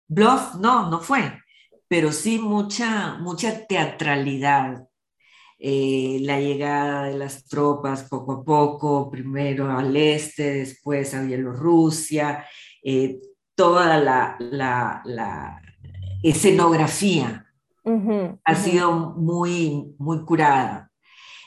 [0.08, 1.40] bluff, no, no fue,
[1.88, 4.88] pero sí mucha, mucha teatralidad.
[5.66, 12.46] Eh, la llegada de las tropas poco a poco, primero al este, después a Bielorrusia,
[12.84, 13.18] eh,
[13.56, 15.62] toda la, la,
[16.24, 17.46] escenografía
[18.46, 20.90] ha sido muy, muy curada.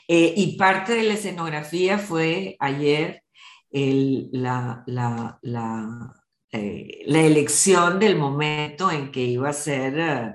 [0.07, 3.23] Eh, y parte de la escenografía fue ayer
[3.71, 6.19] la, la,
[6.51, 10.31] eh, la, elección del momento en que iba a ser, eh,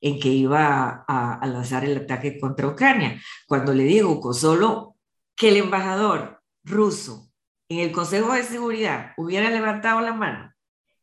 [0.00, 3.20] en que iba a, a, lanzar el ataque contra Ucrania.
[3.46, 4.96] Cuando le digo solo
[5.34, 7.30] que el embajador ruso
[7.68, 10.55] en el Consejo de Seguridad hubiera levantado la mano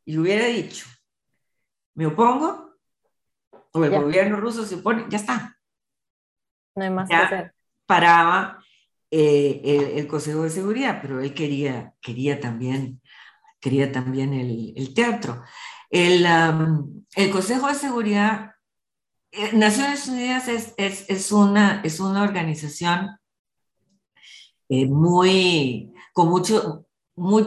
[0.05, 0.85] y le hubiera dicho,
[1.95, 2.75] me opongo,
[3.71, 5.57] o el gobierno ruso se opone, ya está.
[6.75, 7.55] No hay más que hacer.
[7.85, 8.63] Paraba
[9.09, 13.01] eh, el, Consejo de Seguridad, pero él quería, quería también,
[13.59, 15.43] quería también el, teatro.
[15.89, 16.25] El,
[17.15, 18.51] el, Consejo de Seguridad,
[19.31, 23.17] eh, Naciones Unidas es, es, es, una, es una organización
[24.69, 27.43] eh, muy, con mucho, muy,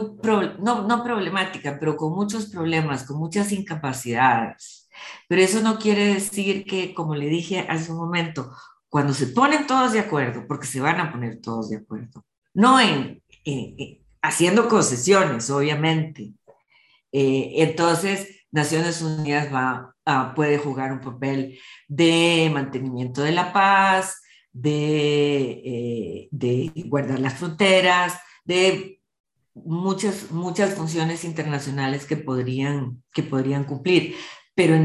[0.59, 4.89] no, problemática, pero con muchos problemas, con muchas incapacidades.
[5.27, 8.51] Pero eso no quiere decir que, como le dije hace un momento,
[8.89, 12.79] cuando se ponen todos de acuerdo, porque se van a poner todos de acuerdo, no
[12.79, 13.21] en,
[14.21, 16.33] haciendo concesiones, obviamente.
[17.11, 19.93] Eh, entonces, Naciones Unidas va,
[20.35, 28.17] puede jugar un papel de mantenimiento de la paz, de, eh, de guardar las fronteras,
[28.45, 28.96] de
[29.65, 34.15] muchas, muchas funciones internacionales que podrían, que podrían cumplir,
[34.55, 34.75] pero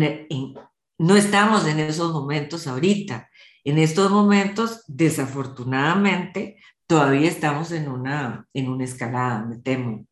[0.99, 3.29] no estamos en esos momentos ahorita.
[3.65, 6.57] En estos momentos, desafortunadamente,
[6.87, 10.05] todavía estamos en una, en una escalada, me temo.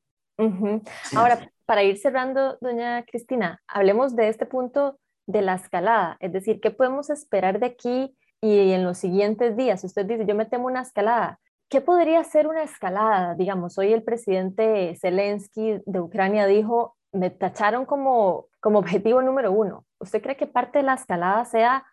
[1.15, 6.61] Ahora, para ir cerrando, doña Cristina, hablemos de este punto de la escalada, es decir,
[6.61, 9.85] ¿qué podemos esperar de aquí y en los siguientes días?
[9.85, 11.39] Usted dice, yo me temo una escalada.
[11.71, 13.37] ¿Qué podría ser una escalada?
[13.37, 19.85] Digamos, hoy el presidente Zelensky de Ucrania dijo, me tacharon como, como objetivo número uno.
[20.01, 21.87] ¿Usted cree que parte de la escalada sea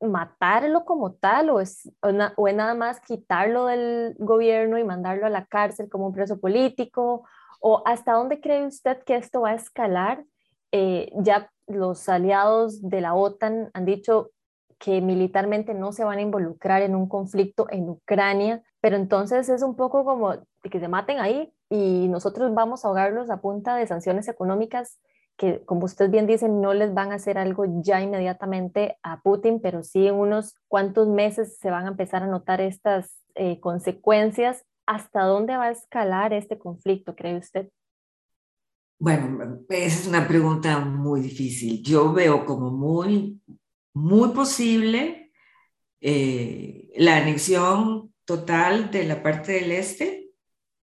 [0.00, 5.30] matarlo como tal o es, o, es nada más quitarlo del gobierno y mandarlo a
[5.30, 7.24] la cárcel como un preso político?
[7.60, 10.24] ¿O hasta dónde cree usted que esto va a escalar?
[10.72, 14.32] Eh, ya los aliados de la OTAN han dicho
[14.82, 19.62] que militarmente no se van a involucrar en un conflicto en Ucrania, pero entonces es
[19.62, 23.86] un poco como que se maten ahí y nosotros vamos a ahogarlos a punta de
[23.86, 24.98] sanciones económicas
[25.36, 29.60] que, como usted bien dice, no les van a hacer algo ya inmediatamente a Putin,
[29.60, 34.64] pero sí en unos cuantos meses se van a empezar a notar estas eh, consecuencias.
[34.84, 37.68] ¿Hasta dónde va a escalar este conflicto, cree usted?
[38.98, 41.84] Bueno, esa es una pregunta muy difícil.
[41.84, 43.40] Yo veo como muy,
[43.94, 45.32] muy posible
[46.00, 50.30] eh, la anexión total de la parte del este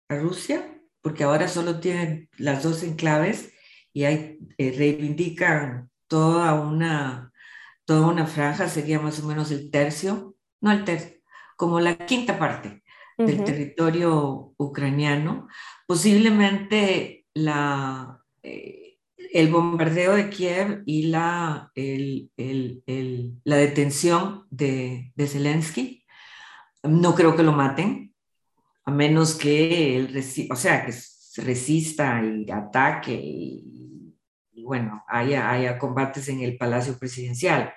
[0.09, 3.53] a Rusia, porque ahora solo tienen las dos enclaves
[3.93, 7.31] y hay, eh, reivindican toda una,
[7.85, 11.17] toda una franja, sería más o menos el tercio, no el tercio,
[11.55, 12.83] como la quinta parte
[13.17, 15.47] del territorio ucraniano.
[15.87, 18.86] Posiblemente la, eh,
[19.33, 26.05] el bombardeo de Kiev y la, la detención de, Zelensky
[26.83, 28.13] no creo que lo maten.
[28.85, 30.93] a menos que él, o sea, que
[31.41, 34.15] resista y ataque y,
[34.63, 37.73] bueno, haya, haya combates en el Palacio Presidencial.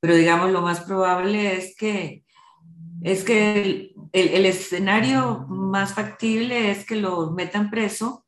[0.00, 2.24] Pero digamos, lo más probable es que,
[3.02, 8.23] es que el, escenario más factible es que lo metan preso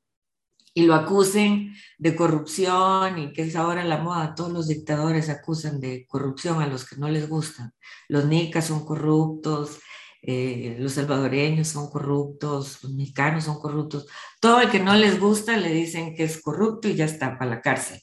[0.76, 5.80] y lo acusen de corrupción y que es ahora la moda, todos los dictadores acusan
[5.80, 7.72] de corrupción a los que no les gustan.
[8.08, 9.78] Los nicas son corruptos,
[10.20, 14.06] eh, los salvadoreños son corruptos, los mexicanos son corruptos,
[14.38, 17.52] todo el que no les gusta le dicen que es corrupto y ya está para
[17.52, 17.98] la cárcel.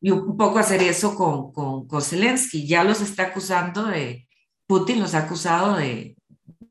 [0.00, 1.50] Y un poco hacer eso con,
[1.88, 4.28] con, Zelensky, ya los está acusando de,
[4.68, 6.16] Putin los ha acusado de,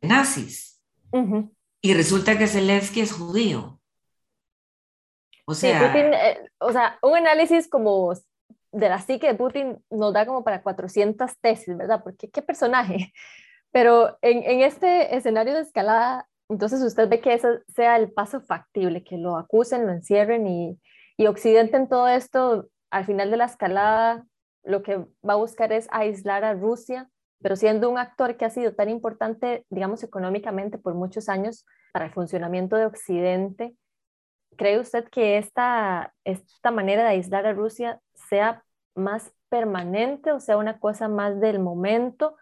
[0.02, 0.82] nazis.
[1.82, 3.75] Y resulta que Zelensky es judío.
[5.46, 8.14] O sea, eh, o sea, un análisis como
[8.72, 12.02] de la psique de Putin nos da como para 400 tesis, ¿verdad?
[12.04, 13.14] Porque qué personaje.
[13.72, 19.04] Pero en, este escenario de escalada, entonces usted ve que ese sea el paso factible,
[19.04, 20.80] que lo acusen, lo encierren y,
[21.18, 24.26] y Occidente en todo esto, al final de la escalada,
[24.64, 27.10] lo que va a buscar es aislar a Rusia,
[27.42, 32.06] pero siendo un actor que ha sido tan importante, digamos, económicamente por muchos años para
[32.06, 33.76] el funcionamiento de Occidente,
[34.56, 38.00] ¿cree usted que esta, esta manera de aislar a Rusia
[38.30, 38.64] sea
[38.96, 42.36] más permanente o sea una cosa más del momento?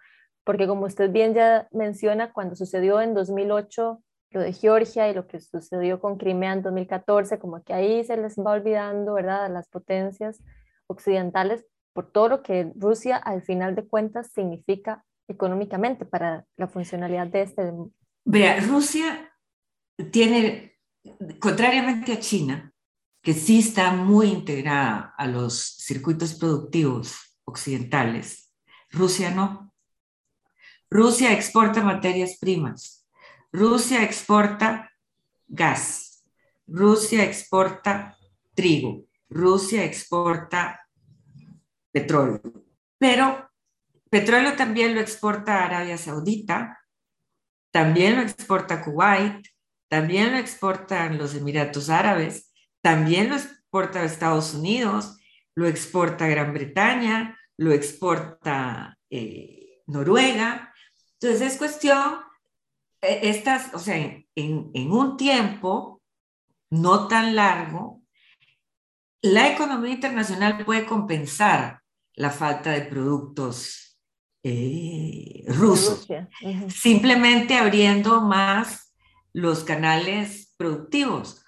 [0.43, 5.27] porque como usted bien ya menciona, cuando sucedió en 2008 lo de Georgia y lo
[5.27, 9.49] que sucedió con Crimea en 2014, como que ahí se les va olvidando, ¿verdad?, a
[9.49, 10.41] las potencias
[10.87, 17.27] occidentales por todo lo que Rusia al final de cuentas significa económicamente para la funcionalidad
[17.27, 17.71] de este.
[18.25, 19.31] Vea, Rusia
[20.11, 20.72] tiene,
[21.39, 22.73] contrariamente a China,
[23.21, 28.51] que sí está muy integrada a los circuitos productivos occidentales,
[28.91, 29.73] Rusia no.
[30.89, 33.07] Rusia exporta materias primas.
[33.51, 34.91] Rusia exporta
[35.47, 36.23] gas.
[36.67, 38.15] Rusia exporta
[38.53, 39.05] trigo.
[39.29, 40.87] Rusia exporta
[41.91, 42.41] petróleo.
[42.99, 43.49] Pero
[44.09, 46.79] petróleo también lo exporta Arabia Saudita,
[47.71, 49.47] también lo exporta Kuwait,
[49.93, 55.19] también lo exportan los Emiratos Árabes, también lo exporta Estados Unidos,
[55.53, 60.73] lo exporta Gran Bretaña, lo exporta eh, Noruega,
[61.21, 62.15] entonces es cuestión,
[63.03, 63.95] e, estas, o sea,
[64.35, 66.01] en, un tiempo
[66.71, 68.01] no tan largo,
[69.21, 71.83] la economía internacional puede compensar
[72.15, 73.99] la falta de productos
[74.41, 76.07] eh, rusos,
[76.69, 78.92] simplemente abriendo más
[79.33, 81.43] los canales productivos.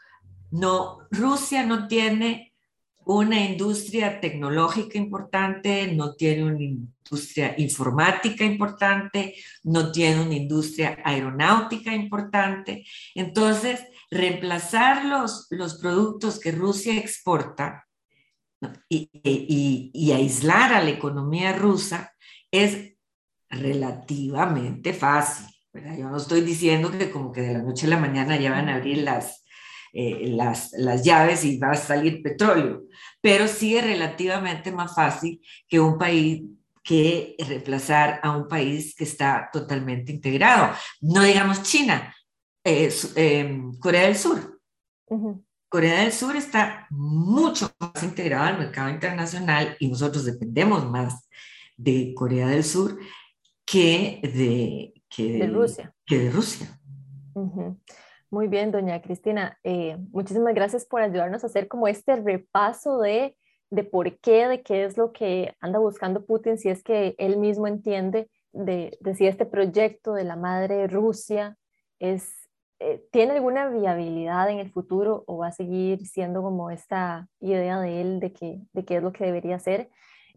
[0.51, 2.53] No, Rusia no tiene
[3.05, 11.93] una industria tecnológica importante, no tiene una industria informática importante, no tiene una industria aeronáutica
[11.93, 12.83] importante.
[13.13, 17.85] Entonces, reemplazar los, los productos que Rusia exporta
[18.89, 22.13] y, y, aislar a la economía rusa
[22.49, 22.95] es
[23.49, 25.54] relativamente fácil.
[25.97, 28.69] Yo no estoy diciendo que como que de la noche a la mañana ya van
[28.69, 29.43] a abrir las,
[29.93, 32.83] eh, las, las llaves y va a salir petróleo,
[33.21, 36.43] pero sí es relativamente más fácil que un país
[36.83, 40.73] que reemplazar a un país que está totalmente integrado.
[41.01, 42.15] No digamos China,
[42.63, 44.61] eh, em, Corea del Sur.
[45.67, 51.27] Corea del Sur está mucho más integrado al mercado internacional y nosotros dependemos más
[51.75, 52.99] de Corea del Sur
[53.65, 55.93] que de, que de, Rusia.
[56.05, 56.67] Que de Rusia.
[58.29, 59.57] Muy bien, doña Cristina.
[59.63, 63.37] Eh, muchísimas gracias por ayudarnos a hacer como este repaso de,
[63.69, 67.37] de por qué, de qué es lo que anda buscando Putin, si es que él
[67.37, 71.57] mismo entiende de, de si este proyecto de la madre Rusia
[71.99, 72.49] es,
[72.79, 77.79] eh, tiene alguna viabilidad en el futuro o va a seguir siendo como esta idea
[77.79, 79.89] de él de, que, de qué es lo que debería ser.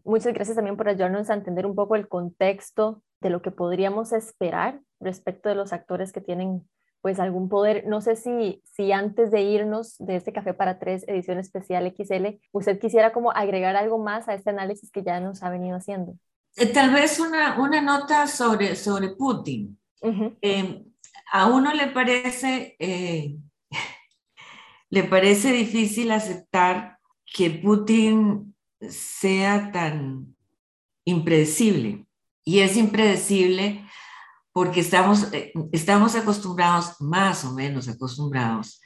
[0.05, 4.13] Muchas gracias también por ayudarnos a entender un poco el contexto de lo que podríamos
[4.13, 6.67] esperar respecto de los actores que tienen
[7.01, 7.85] pues algún poder.
[7.87, 12.39] No sé si, si antes de irnos de este Café para Tres, edición especial XL,
[12.51, 16.15] usted quisiera como agregar algo más a este análisis que ya nos ha venido haciendo.
[16.55, 19.77] Eh, tal vez una, una nota sobre, sobre Putin.
[20.01, 20.85] Em,
[21.31, 23.37] a uno le parece, eh,
[24.89, 30.35] le parece difícil aceptar que Putin sea tan
[31.05, 32.05] impredecible.
[32.43, 33.85] Y es impredecible
[34.51, 38.81] porque estamos, eh, estamos acostumbrados, más o menos acostumbrados,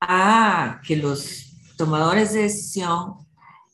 [0.00, 3.14] a que los tomadores de decisión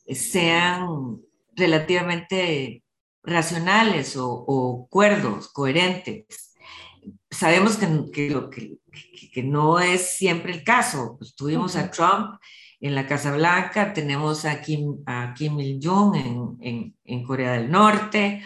[0.07, 1.19] sean
[1.55, 2.83] relativamente
[3.23, 6.55] racionales o, cuerdos, coherentes.
[7.29, 7.87] sabemos que,
[8.51, 8.77] que,
[9.31, 11.15] que, no es siempre el caso.
[11.17, 12.39] Pues tuvimos a Trump
[12.81, 17.69] en la Casa Blanca, tenemos a Kim, a Kim Il-jung en, en, en, Corea del
[17.69, 18.43] Norte,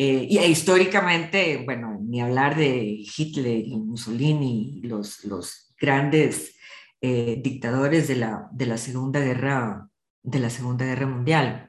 [0.00, 6.54] eh, y históricamente, bueno, ni hablar de Hitler y Mussolini, los, los grandes
[7.00, 9.88] eh, dictadores de la, de, la segunda guerra,
[10.22, 11.68] de la Segunda Guerra Mundial.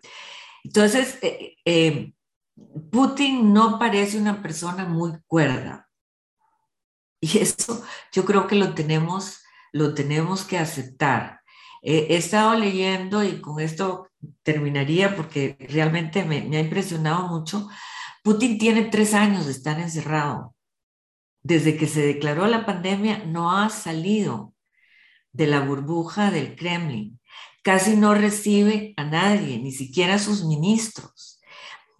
[0.63, 2.13] Entonces, eh,
[2.91, 5.89] Putin no parece una persona muy cuerda.
[7.21, 9.41] Y eso yo creo que lo tenemos,
[9.73, 11.41] lo tenemos que aceptar.
[11.81, 14.07] he estado leyendo y con esto
[14.43, 17.67] terminaría porque realmente me, me ha impresionado mucho.
[18.23, 20.55] Putin tiene tres años de estar encerrado.
[21.41, 24.53] Desde que se declaró la pandemia no ha salido
[25.31, 27.19] de la burbuja del Kremlin.
[27.63, 31.39] Casi no recibe a nadie, ni siquiera a sus ministros.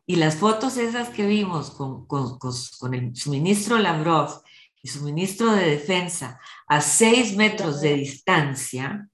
[0.05, 4.41] Y las fotos esas que vimos con, con, con el, su ministro Lavrov
[4.81, 9.09] y su ministro de Defensa a seis metros de distancia,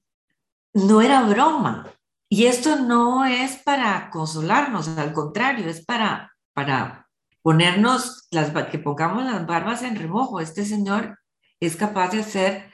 [0.73, 1.91] no era broma.
[2.29, 7.09] Y esto no es para consolarnos, al contrario, es para, para
[7.43, 10.39] ponernos, las, que pongamos las barbas en remojo.
[10.39, 11.19] Este señor
[11.59, 12.71] es capaz de hacer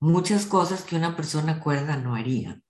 [0.00, 2.60] muchas cosas que una persona cuerda no haría.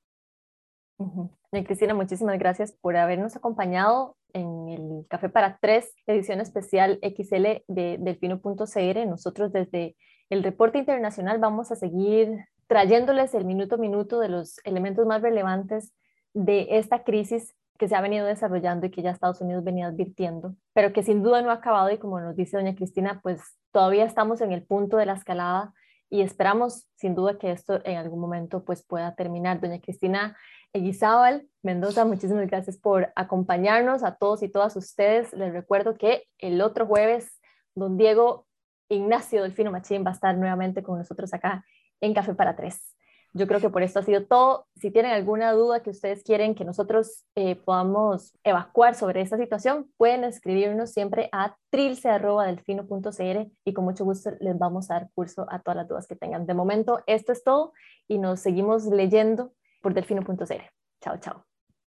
[1.65, 7.97] Cristina, muchísimas gracias por habernos acompañado en el Café para Tres, edición especial XL de
[7.99, 9.07] Delfino.cr.
[9.09, 9.97] Nosotros desde
[10.29, 15.23] el reporte internacional vamos a seguir trayéndoles el minuto a minuto de los elementos más
[15.23, 15.93] relevantes
[16.35, 20.55] de esta crisis que se ha venido desarrollando y que ya Estados Unidos venía advirtiendo,
[20.75, 23.41] pero que sin duda no ha acabado y como nos dice doña Cristina, pues
[23.73, 25.73] todavía estamos en el punto de la escalada
[26.11, 29.63] y esperamos sin duda que esto en algún momento pues pueda terminar.
[29.63, 30.37] Doña Cristina
[30.75, 35.33] Eguizábal Mendoza, muchísimas gracias por acompañarnos a todos y todas ustedes.
[35.33, 37.33] Les recuerdo que el otro jueves,
[37.75, 38.47] don Diego
[38.91, 41.65] Ignacio Delfino Machín va a estar nuevamente con nosotros acá
[42.03, 42.95] en Café para Tres.
[43.33, 44.67] Yo creo que por esto ha sido todo.
[44.77, 49.91] Si tienen alguna duda que ustedes quieren que nosotros eh, podamos evacuar sobre esta situación,
[49.97, 55.61] pueden escribirnos siempre a trilce.delfino.cr y con mucho gusto les vamos a dar curso a
[55.61, 56.47] todas las dudas que tengan.
[56.47, 57.73] De momento, esto es todo
[58.09, 60.65] y nos seguimos leyendo por delfino.cr.
[61.01, 61.50] Chao, chao.